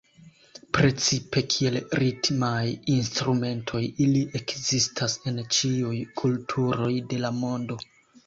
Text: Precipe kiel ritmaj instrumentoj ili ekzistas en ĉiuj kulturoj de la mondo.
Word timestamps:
Precipe 0.75 1.41
kiel 1.55 1.75
ritmaj 2.03 2.63
instrumentoj 2.93 3.83
ili 4.07 4.23
ekzistas 4.41 5.17
en 5.33 5.37
ĉiuj 5.57 5.95
kulturoj 6.23 6.91
de 7.13 7.21
la 7.27 7.31
mondo. 7.45 7.79